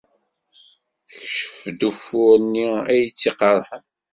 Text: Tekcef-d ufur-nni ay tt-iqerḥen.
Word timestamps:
Tekcef-d 1.07 1.79
ufur-nni 1.89 2.67
ay 2.91 3.01
tt-iqerḥen. 3.09 3.85